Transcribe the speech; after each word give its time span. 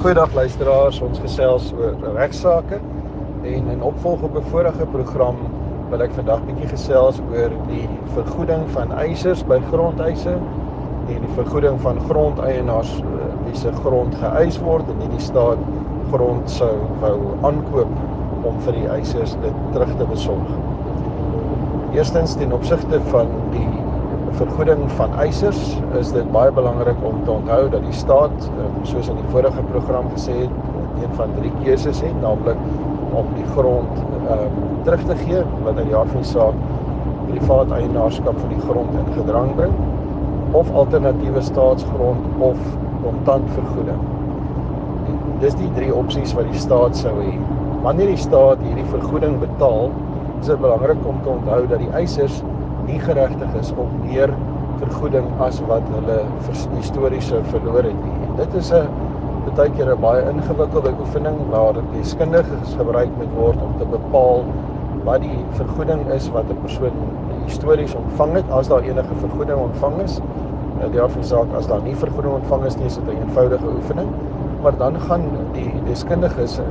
Goeiedag 0.00 0.30
luisteraars, 0.32 0.96
ons 1.04 1.18
gesels 1.20 1.66
oor 1.76 2.14
regsaake 2.14 2.78
en 3.44 3.66
in 3.68 3.82
opvolg 3.84 4.22
op 4.24 4.36
'n 4.38 4.46
vorige 4.48 4.86
program 4.92 5.36
wil 5.90 6.00
ek 6.00 6.14
vandag 6.16 6.40
bietjie 6.46 6.68
gesels 6.70 7.18
oor 7.32 7.52
die 7.68 7.88
vergoeding 8.14 8.64
van 8.76 8.94
eisers 8.96 9.42
by 9.44 9.58
grondeise 9.66 10.32
en 11.08 11.20
die 11.26 11.34
vergoeding 11.34 11.76
van 11.80 12.00
grondeienaars 12.08 12.94
eh, 13.00 13.28
wie 13.44 13.54
se 13.54 13.72
grond 13.72 14.16
geëis 14.22 14.58
word 14.64 14.88
en 14.88 14.98
nie 14.98 15.10
die 15.12 15.20
staat 15.20 15.60
grond 16.14 16.50
sou 16.50 16.72
wou 17.04 17.18
aankoop 17.42 17.92
om 18.42 18.58
vir 18.60 18.72
die 18.72 18.88
eisers 18.88 19.36
dit 19.42 19.54
terug 19.72 19.96
te 19.96 20.06
besorg. 20.14 20.48
Eerstens 21.92 22.34
ten 22.34 22.52
opsigte 22.52 23.00
van 23.12 23.28
die 23.50 23.68
vergoeding 24.38 24.82
van 24.98 25.14
eisers 25.22 25.60
is 25.98 26.12
dit 26.12 26.32
baie 26.32 26.52
belangrik 26.52 26.98
om 27.06 27.22
te 27.24 27.30
onthou 27.30 27.62
dat 27.72 27.82
die 27.86 27.96
staat 27.96 28.48
ehm, 28.48 28.80
soos 28.82 29.08
in 29.08 29.18
die 29.18 29.30
vorige 29.34 29.62
program 29.70 30.10
gesê 30.14 30.36
het 30.42 31.02
een 31.02 31.14
van 31.18 31.32
drie 31.38 31.52
keuses 31.62 32.02
het 32.04 32.20
naamlik 32.20 32.60
om 33.16 33.30
die 33.36 33.46
grond 33.54 33.96
ehm 34.00 34.44
um, 34.46 34.68
terug 34.84 35.02
te 35.08 35.16
gee 35.24 35.42
wat 35.64 35.78
in 35.78 35.90
die 35.90 35.96
aard 35.96 36.12
van 36.14 36.22
die 36.22 36.30
saak 36.32 36.60
privaat 37.30 37.72
eienaarskap 37.78 38.38
van 38.38 38.54
die 38.54 38.62
grond 38.66 38.94
in 39.00 39.10
gedrang 39.16 39.54
bring 39.58 39.74
of 40.52 40.70
alternatiewe 40.74 41.42
staatsgrond 41.46 42.26
of 42.38 42.58
kontant 43.02 43.50
vergoeding. 43.54 44.00
Dis 45.40 45.54
die 45.56 45.70
drie 45.76 45.92
opsies 45.94 46.34
wat 46.36 46.48
die 46.50 46.60
staat 46.60 46.98
sou 46.98 47.14
hê. 47.20 47.34
Wanneer 47.84 48.10
die 48.12 48.20
staat 48.20 48.62
hierdie 48.64 48.86
vergoeding 48.90 49.38
betaal, 49.40 49.92
is 50.40 50.50
dit 50.50 50.60
belangrik 50.60 51.06
om 51.08 51.20
te 51.22 51.30
onthou 51.32 51.60
dat 51.70 51.80
die 51.80 51.92
eisers 51.96 52.40
nie 52.90 53.00
geregtig 53.04 53.54
is 53.60 53.70
op 53.78 53.92
meer 54.02 54.32
vergoeding 54.80 55.28
as 55.46 55.60
wat 55.68 55.86
hulle 55.94 56.18
historiese 56.76 57.40
verloor 57.52 57.86
het 57.86 58.02
nie. 58.04 58.18
En 58.26 58.36
dit 58.40 58.54
is 58.60 58.72
'n 58.72 58.88
baie 59.56 59.70
keer 59.76 59.90
'n 59.94 60.00
baie 60.00 60.22
ingewikkelde 60.30 60.92
oefening 61.00 61.36
waar 61.50 61.74
die 61.92 62.04
skundiges 62.04 62.74
gebruik 62.78 63.10
moet 63.18 63.32
word 63.36 63.62
om 63.62 63.72
te 63.78 63.86
bepaal 63.96 64.44
wat 65.04 65.20
die 65.20 65.38
vergoeding 65.58 66.06
is 66.16 66.30
wat 66.30 66.44
'n 66.50 66.60
persoon 66.62 66.96
histories 67.44 67.94
ontvang 67.94 68.32
het 68.32 68.50
as 68.50 68.68
daar 68.68 68.82
enige 68.82 69.14
vergoeding 69.20 69.58
ontvang 69.58 70.00
is. 70.02 70.20
Nou 70.78 70.90
die 70.90 71.00
afsaak 71.00 71.46
as 71.56 71.66
daar 71.66 71.82
nie 71.82 71.96
vergoeding 71.96 72.34
ontvang 72.34 72.64
is 72.64 72.76
nie, 72.76 72.86
is 72.86 72.94
dit 72.94 73.04
'n 73.04 73.16
eenvoudige 73.22 73.66
oefening. 73.76 74.08
Maar 74.62 74.76
dan 74.76 75.00
gaan 75.00 75.22
die 75.52 75.72
deskundiges 75.86 76.58
in 76.58 76.64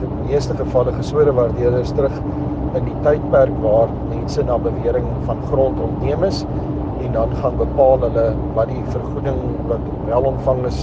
die 0.00 0.32
meeste 0.32 0.54
gevalle 0.54 0.92
gesore 0.92 1.32
waardeerders 1.32 1.90
terug 1.90 2.12
in 2.74 2.84
die 2.84 2.96
tydperk 3.02 3.52
waar 3.60 3.88
mense 4.26 4.42
na 4.42 4.56
bewering 4.58 5.06
van 5.22 5.38
grond 5.46 5.80
ontneem 5.80 6.24
is 6.26 6.40
en 7.04 7.12
dan 7.12 7.34
gaan 7.38 7.56
bepaal 7.56 8.00
hulle 8.02 8.24
wat 8.56 8.66
die 8.72 8.82
vergoeding 8.90 9.38
wat 9.68 9.84
wel 10.08 10.26
ontvang 10.32 10.64
is 10.66 10.80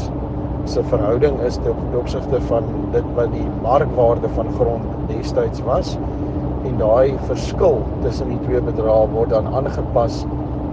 se 0.73 0.83
verhouding 0.87 1.41
is 1.43 1.57
ten 1.65 1.97
opsigte 1.99 2.39
van 2.47 2.69
dit 2.93 3.09
wat 3.17 3.33
die 3.35 3.43
markwaarde 3.65 4.31
van 4.37 4.53
grond 4.55 4.87
destyds 5.11 5.59
was 5.67 5.97
en 6.63 6.79
daai 6.79 7.19
verskil 7.27 7.83
tussen 8.05 8.31
die 8.31 8.39
twee 8.47 8.63
bedrae 8.63 9.11
word 9.11 9.35
dan 9.35 9.51
aangepas 9.51 10.23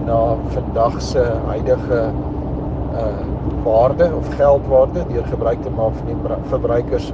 na 0.07 0.21
vandag 0.55 1.01
se 1.11 1.27
huidige 1.51 2.03
uh 2.95 3.13
waarde 3.61 4.07
of 4.17 4.29
geldwaarde 4.39 5.03
deur 5.11 5.25
gebruik 5.29 5.59
te 5.61 5.69
maak 5.75 5.93
van 5.99 6.07
die 6.07 6.37
verbruikers 6.49 7.11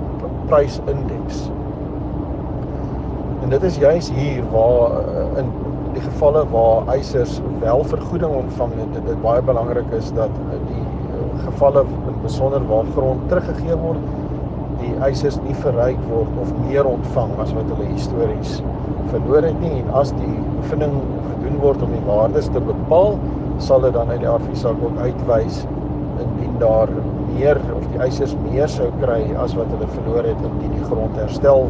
prysindeks. 0.47 1.47
En 3.48 3.53
dit 3.53 3.64
is 3.64 3.78
juis 3.80 4.08
hier 4.12 4.44
waar 4.52 4.92
eh, 4.92 5.38
in 5.40 5.52
die 5.94 6.02
gevalle 6.03 6.42
waar 6.52 6.90
eisers 6.92 7.38
wel 7.62 7.84
vergoeding 7.88 8.34
ontvang 8.36 8.73
het, 8.76 8.89
dit, 8.98 9.06
dit 9.08 9.22
baie 9.23 9.39
belangrik 9.42 9.94
is 9.95 10.09
dat 10.17 10.34
die 10.66 10.81
eh, 10.81 11.45
gevalle 11.45 11.86
in 12.09 12.17
besonder 12.26 12.66
waar 12.67 12.89
grond 12.98 13.23
teruggegee 13.31 13.78
word, 13.80 14.02
die 14.81 14.92
eisers 15.08 15.38
nie 15.45 15.56
verryk 15.62 16.02
word 16.09 16.42
of 16.44 16.52
meer 16.66 16.89
ontvang 16.92 17.31
as 17.39 17.54
wat 17.56 17.72
hulle 17.72 17.88
histories 17.94 18.58
verloor 19.14 19.48
het 19.48 19.64
nie. 19.64 19.77
En 19.80 19.95
as 20.02 20.11
die 20.17 20.33
oefening 20.58 21.00
gedoen 21.30 21.55
word 21.64 21.88
om 21.88 21.95
die 21.95 22.04
waardes 22.10 22.52
te 22.52 22.66
bepaal, 22.67 23.16
sal 23.64 23.88
dit 23.88 23.95
dan 23.95 24.11
uit 24.11 24.20
die 24.26 24.32
aardviesaak 24.33 24.83
ook 24.89 25.00
uitwys 25.05 25.64
indien 26.20 26.60
daar 26.60 26.92
meer 27.32 27.64
of 27.77 27.88
die 27.94 28.04
eisers 28.10 28.36
meer 28.50 28.67
sou 28.76 28.92
kry 29.00 29.21
as 29.39 29.55
wat 29.55 29.71
hulle 29.71 29.88
verloor 29.95 30.27
het 30.33 30.48
indien 30.52 30.76
die 30.76 30.92
grond 30.92 31.16
herstel 31.16 31.70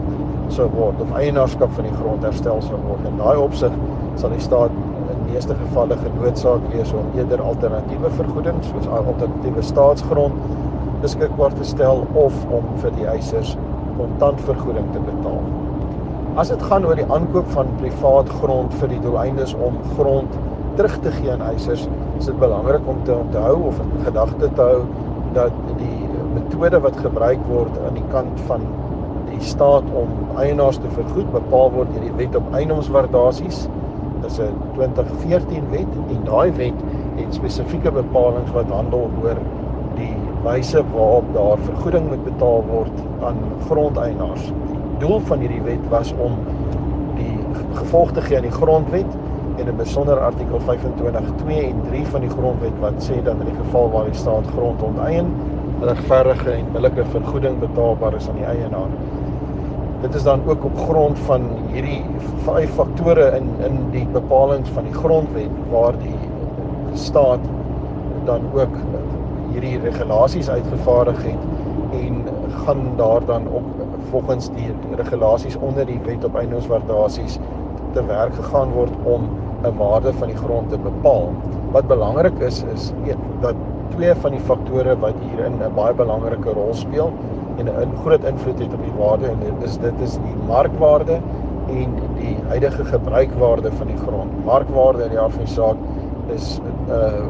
sou 0.53 0.68
word 0.74 1.02
of 1.03 1.12
eienaarskap 1.18 1.72
van 1.78 1.90
die 1.90 1.97
grond 1.97 2.24
herstel 2.24 2.62
sou 2.66 2.80
word. 2.88 3.06
In 3.09 3.19
daai 3.19 3.38
opsig 3.41 3.74
sal 4.22 4.34
die 4.34 4.44
staat 4.44 4.74
in 4.74 5.18
meeste 5.38 5.56
gevalle 5.59 5.97
genoodsaak 6.02 6.63
wees 6.74 6.91
om 6.97 7.12
eerder 7.18 7.41
alternatiewe 7.44 8.09
vergoeding 8.16 8.57
soos 8.66 8.88
alternatiewe 9.00 9.63
staatsgrond 9.66 10.40
beskikbaar 11.03 11.53
te 11.57 11.68
stel 11.68 12.06
of 12.18 12.38
om 12.57 12.66
vir 12.81 12.96
die 12.97 13.07
eisers 13.12 13.53
kontantvergoeding 13.97 14.88
te 14.94 15.02
betaal. 15.03 15.44
As 16.41 16.52
dit 16.53 16.63
gaan 16.69 16.86
oor 16.86 16.97
die 16.97 17.07
aankoop 17.13 17.50
van 17.53 17.69
privaat 17.81 18.30
grond 18.40 18.74
vir 18.81 18.91
die 18.94 19.02
doeleindes 19.03 19.53
om 19.68 19.78
grond 19.96 20.34
terug 20.78 20.97
te 21.06 21.13
gee 21.19 21.31
aan 21.34 21.46
eisers, 21.52 21.88
is 22.18 22.30
dit 22.30 22.41
belangrik 22.41 22.86
om 22.90 23.00
te 23.06 23.13
onthou 23.13 23.56
of 23.69 23.80
in 23.81 23.94
gedagte 24.06 24.52
te 24.57 24.68
hou 24.72 24.84
dat 25.38 25.53
die 25.81 26.09
metode 26.34 26.81
wat 26.86 26.97
gebruik 27.02 27.41
word 27.50 27.78
aan 27.86 27.97
die 27.97 28.06
kant 28.13 28.41
van 28.50 28.66
die 29.29 29.41
staat 29.43 29.83
om 29.93 30.38
eienaars 30.39 30.79
te 30.83 30.89
vergoed 30.93 31.31
bepaal 31.31 31.71
word 31.75 31.91
deur 31.93 32.05
die 32.05 32.15
wet 32.19 32.35
op 32.39 32.53
eiendomswaardasies. 32.57 33.67
Dit 34.21 34.31
is 34.31 34.39
'n 34.39 34.55
2014 34.73 35.69
wet 35.69 35.91
en 36.09 36.23
daai 36.23 36.51
wet 36.51 36.79
het 37.15 37.33
spesifieke 37.33 37.91
bepalinge 37.91 38.53
wat 38.53 38.69
handel 38.69 39.09
oor 39.23 39.38
die 39.95 40.15
wyse 40.43 40.83
waarop 40.93 41.33
daar 41.33 41.57
vergoeding 41.57 42.07
moet 42.09 42.23
betaal 42.23 42.63
word 42.69 42.95
aan 43.21 43.38
grondeienaars. 43.67 44.45
Die 44.47 45.07
doel 45.07 45.19
van 45.19 45.39
hierdie 45.39 45.61
wet 45.61 45.89
was 45.89 46.13
om 46.13 46.38
die 47.15 47.38
gevolg 47.73 48.11
te 48.11 48.21
gee 48.21 48.38
aan 48.38 48.49
die 48.49 48.51
grondwet 48.51 49.17
en 49.57 49.67
in 49.67 49.75
besonder 49.75 50.19
artikel 50.19 50.59
25 50.59 51.31
2 51.44 51.67
en 51.67 51.81
3 51.89 52.05
van 52.05 52.21
die 52.21 52.29
grondwet 52.29 52.79
wat 52.79 52.97
sê 53.09 53.21
dat 53.23 53.39
in 53.39 53.49
die 53.49 53.59
geval 53.63 53.89
waar 53.91 54.05
die 54.05 54.13
staat 54.13 54.49
grond 54.55 54.81
onteien 54.81 55.31
regverdige 55.81 56.51
en 56.51 56.65
billike 56.73 57.05
vergoeding 57.13 57.59
betaalbaar 57.59 58.13
is 58.17 58.29
aan 58.29 58.35
die 58.35 58.45
eienaar 58.45 58.94
dit 60.02 60.13
is 60.13 60.24
dan 60.24 60.41
ook 60.47 60.66
op 60.66 60.78
grond 60.78 61.19
van 61.19 61.41
hierdie 61.72 62.02
vyf 62.46 62.74
faktore 62.78 63.31
in 63.38 63.47
in 63.66 63.78
die 63.91 64.06
bepalinge 64.13 64.74
van 64.75 64.84
die 64.84 64.94
grondwet 64.94 65.56
waar 65.72 65.97
die 66.03 66.97
staat 67.08 67.46
dan 68.25 68.41
ook 68.53 68.75
hierdie 69.52 69.78
regulasies 69.80 70.50
uitgevaardig 70.50 71.24
het 71.24 71.47
en 72.02 72.24
gaan 72.66 72.84
daar 72.97 73.25
dan 73.25 73.47
op 73.47 73.63
volgens 74.09 74.50
die 74.56 74.69
regulasies 74.96 75.56
onder 75.56 75.86
die 75.86 76.00
wet 76.06 76.24
op 76.24 76.36
eiendomswaardasies 76.36 77.40
te 77.94 78.06
werk 78.06 78.36
gegaan 78.36 78.72
word 78.72 78.94
om 79.03 79.30
'n 79.63 79.78
waarde 79.78 80.13
van 80.13 80.28
die 80.28 80.38
grond 80.38 80.69
te 80.69 80.78
bepaal. 80.78 81.31
Wat 81.72 81.88
belangrik 81.88 82.40
is 82.40 82.63
is 82.74 82.91
een 83.06 83.18
dat 83.41 83.56
twee 83.96 84.13
van 84.13 84.31
die 84.31 84.40
faktore 84.40 84.97
wat 85.00 85.13
hierin 85.19 85.57
'n 85.63 85.74
baie 85.75 85.94
belangrike 85.94 86.50
rol 86.50 86.74
speel 86.74 87.12
en 87.57 87.68
'n 87.68 87.97
groot 88.03 88.23
invloed 88.23 88.59
het 88.59 88.73
op 88.73 88.84
die 88.84 88.95
waarde 88.97 89.25
en 89.25 89.40
dit 89.40 89.69
is 89.69 89.78
dit 89.78 90.01
is 90.01 90.13
die 90.13 90.35
markwaarde 90.47 91.19
en 91.68 91.94
die 92.18 92.38
huidige 92.47 92.85
gebruikwaarde 92.85 93.72
van 93.72 93.88
die 93.88 93.97
grond. 93.97 94.45
Markwaarde 94.45 95.03
in 95.03 95.09
die 95.09 95.19
aard 95.19 95.34
van 95.34 95.44
die 95.44 95.53
saak 95.53 95.78
is 96.35 96.59
'n 96.59 96.91
uh, 96.91 97.25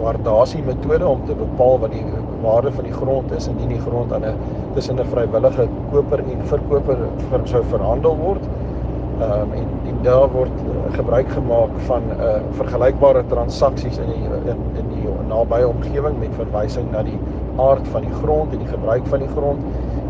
waardasie 0.00 0.62
metode 0.62 1.06
om 1.06 1.24
te 1.26 1.34
bepaal 1.34 1.78
wat 1.78 1.92
die 1.92 2.04
waarde 2.42 2.72
van 2.72 2.84
die 2.84 2.92
grond 2.92 3.32
is 3.32 3.48
indien 3.48 3.68
die 3.68 3.80
grond 3.80 4.12
aan 4.12 4.24
'n 4.24 4.36
tussen 4.74 5.00
'n 5.00 5.10
vrywillige 5.12 5.68
koper 5.92 6.18
en 6.18 6.46
verkoper 6.52 6.96
vir 7.30 7.40
sou 7.44 7.62
verhandel 7.64 8.16
word. 8.16 8.44
Ehm 9.20 9.32
um, 9.32 9.52
en, 9.52 9.68
en 9.88 9.98
daar 10.02 10.28
word 10.32 10.52
gebruik 10.92 11.28
gemaak 11.28 11.70
van 11.86 12.02
'n 12.02 12.20
uh, 12.20 12.40
vergelykbare 12.50 13.24
transaksies 13.26 13.98
in 13.98 14.06
die 14.06 14.50
in, 14.52 14.58
in 14.80 14.88
die 14.88 15.08
nabye 15.28 15.68
omgewing 15.68 16.18
met 16.18 16.34
verwysing 16.36 16.90
na 16.90 17.02
die 17.02 17.18
aard 17.56 17.88
van 17.88 18.02
die 18.06 18.12
grond 18.12 18.52
en 18.52 18.58
die 18.58 18.66
gebruik 18.70 19.06
van 19.06 19.18
die 19.24 19.28
grond. 19.28 19.62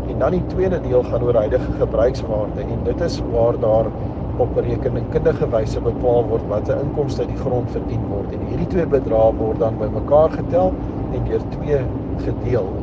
En 0.07 0.19
dan 0.19 0.31
die 0.31 0.45
tweede 0.47 0.79
deel 0.81 1.03
gaan 1.03 1.23
oor 1.23 1.35
huidige 1.35 1.71
gebruikswaarde 1.71 2.63
en 2.63 2.83
dit 2.83 3.01
is 3.01 3.19
waar 3.31 3.59
daar 3.59 3.91
op 4.37 4.55
rekeningkundige 4.55 5.47
wyse 5.49 5.81
bepaal 5.81 6.27
word 6.29 6.47
watter 6.47 6.79
inkomste 6.79 7.21
uit 7.21 7.33
die 7.33 7.41
grond 7.41 7.71
verdien 7.71 8.05
word. 8.07 8.31
En 8.31 8.41
hierdie 8.41 8.67
twee 8.67 8.87
bedrae 8.87 9.33
word 9.35 9.59
dan 9.59 9.77
bymekaar 9.77 10.29
getel 10.37 10.75
en 11.09 11.23
deur 11.23 11.43
twee 11.49 11.81
gedeel 12.25 12.73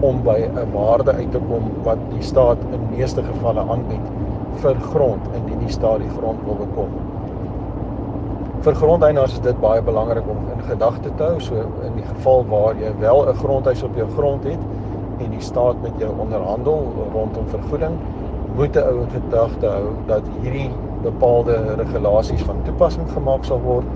om 0.00 0.22
by 0.24 0.48
'n 0.56 0.70
waarde 0.72 1.12
uit 1.12 1.30
te 1.30 1.40
kom 1.40 1.72
wat 1.84 2.00
die 2.08 2.22
staat 2.22 2.64
in 2.72 2.88
meeste 2.88 3.22
gevalle 3.22 3.64
aanbied 3.64 4.10
vir 4.62 4.80
grond 4.80 5.28
indien 5.32 5.58
die 5.58 5.68
staat 5.68 6.00
die 6.00 6.08
grond 6.08 6.42
wil 6.44 6.56
bekom 6.56 7.09
vir 8.64 8.76
grondeienaars 8.76 9.38
is 9.38 9.40
dit 9.44 9.60
baie 9.60 9.80
belangrik 9.82 10.26
om 10.28 10.40
in 10.52 10.60
gedagte 10.68 11.10
te 11.16 11.24
hou. 11.24 11.38
So 11.40 11.62
in 11.86 11.94
die 11.96 12.04
geval 12.04 12.44
waar 12.50 12.76
jy 12.76 12.92
wel 13.00 13.28
'n 13.28 13.36
grondhuis 13.40 13.82
op 13.82 13.96
jou 13.96 14.08
grond 14.16 14.44
het 14.44 14.60
en 15.18 15.30
die 15.30 15.40
staat 15.40 15.80
met 15.82 15.92
jou 15.98 16.12
onderhandel 16.18 16.92
rondom 17.12 17.46
vergoeding, 17.48 17.96
moet 18.56 18.76
'n 18.76 18.82
ou 18.82 19.00
in 19.00 19.10
gedagte 19.10 19.66
hou 19.66 19.92
dat 20.06 20.22
hierdie 20.42 20.70
bepaalde 21.02 21.74
regulasies 21.76 22.42
van 22.42 22.62
toepassing 22.64 23.08
gemaak 23.12 23.44
sal 23.44 23.60
word 23.60 23.86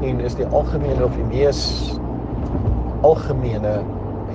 en 0.00 0.20
is 0.20 0.34
die 0.34 0.46
algemene 0.46 1.04
of 1.04 1.14
die 1.16 1.24
mees 1.24 1.98
algemene 3.00 3.80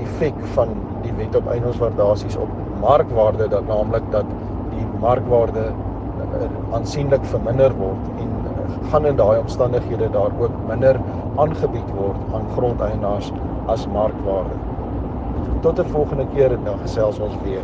effek 0.02 0.40
van 0.54 0.70
die 1.02 1.14
wet 1.18 1.36
op 1.36 1.48
eiendomswaardasies 1.48 2.38
op 2.38 2.50
markwaarde 2.82 3.48
dat 3.48 3.68
naamlik 3.68 4.04
dat 4.12 4.26
die 4.70 4.86
markwaarde 5.00 5.70
uh, 5.70 6.74
aansienlik 6.74 7.26
verminder 7.26 7.74
word 7.78 8.15
gaan 8.92 9.06
in 9.06 9.16
daai 9.16 9.40
omstandighede 9.40 10.10
daar 10.10 10.32
ook 10.40 10.52
minder 10.68 11.00
aangebied 11.36 11.92
word 11.96 12.18
aan 12.34 12.48
grondeienaars 12.56 13.32
as 13.66 13.88
markwaarde. 13.88 14.56
Tot 15.62 15.80
'n 15.80 15.90
volgende 15.90 16.26
keer 16.34 16.52
en 16.52 16.64
dan 16.64 16.80
gesels 16.80 17.20
ons 17.20 17.34
weer. 17.44 17.64